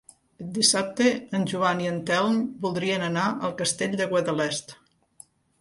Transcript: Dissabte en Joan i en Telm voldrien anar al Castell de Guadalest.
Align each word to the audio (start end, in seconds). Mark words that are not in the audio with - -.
Dissabte 0.53 1.09
en 1.39 1.43
Joan 1.51 1.83
i 1.83 1.91
en 1.91 2.01
Telm 2.11 2.41
voldrien 2.65 3.07
anar 3.11 3.29
al 3.49 3.55
Castell 3.63 3.97
de 4.03 4.09
Guadalest. 4.15 4.79